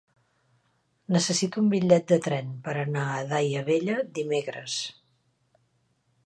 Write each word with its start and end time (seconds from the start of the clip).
Necessito 1.15 1.61
un 1.63 1.67
bitllet 1.73 2.07
de 2.11 2.17
tren 2.29 2.49
per 2.69 2.75
anar 2.85 3.05
a 3.19 3.23
Daia 3.35 3.63
Vella 3.69 3.99
dimecres. 4.17 4.81